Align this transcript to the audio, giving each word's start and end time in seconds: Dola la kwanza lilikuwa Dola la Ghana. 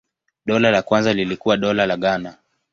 Dola 0.45 0.71
la 0.71 0.81
kwanza 0.81 1.13
lilikuwa 1.13 1.57
Dola 1.57 1.85
la 1.85 1.97
Ghana. 1.97 2.37